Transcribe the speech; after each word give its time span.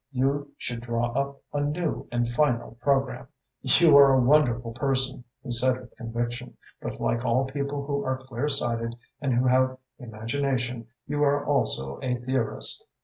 You 0.11 0.51
should 0.57 0.81
draw 0.81 1.11
up 1.11 1.43
a 1.53 1.61
new 1.61 2.07
and 2.11 2.27
final 2.27 2.71
programme." 2.81 3.27
"You 3.61 3.95
are 3.99 4.13
a 4.15 4.19
wonderful 4.19 4.71
person," 4.73 5.23
he 5.43 5.51
said 5.51 5.79
with 5.79 5.95
conviction, 5.95 6.57
"but 6.81 6.99
like 6.99 7.23
all 7.23 7.45
people 7.45 7.85
who 7.85 8.03
are 8.03 8.17
clear 8.17 8.49
sighted 8.49 8.95
and 9.21 9.31
who 9.35 9.45
have 9.45 9.77
imagination, 9.99 10.87
you 11.05 11.21
are 11.23 11.45
also 11.45 11.99
a 12.01 12.15
theorist. 12.15 12.87